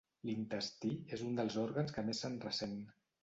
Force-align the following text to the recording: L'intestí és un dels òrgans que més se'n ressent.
L'intestí 0.27 0.89
és 1.17 1.21
un 1.27 1.37
dels 1.41 1.59
òrgans 1.65 1.95
que 1.99 2.05
més 2.09 2.25
se'n 2.25 2.39
ressent. 2.49 2.77